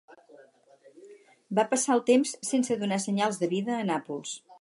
[1.59, 4.33] Va passar el temps sense donar senyals de vida a Nàpols.